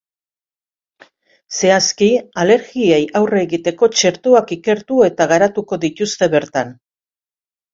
Zehazki, 1.57 2.07
alergiei 2.43 2.99
aurre 3.21 3.43
egiteko 3.49 3.91
txertoak 3.99 4.55
ikertu 4.57 4.99
eta 5.11 5.29
garatuko 5.35 5.81
dituzte 5.85 6.33
bertan. 6.37 6.75